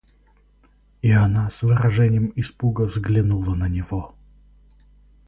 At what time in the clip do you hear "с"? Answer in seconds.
1.51-1.61